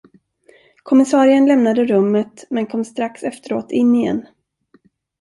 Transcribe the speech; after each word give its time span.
Kommissarien 0.83 1.45
lämnade 1.47 1.85
rummet 1.85 2.45
men 2.49 2.65
kom 2.67 2.85
strax 2.85 3.23
efteråt 3.23 3.71
in 3.71 3.95
igen. 3.95 4.27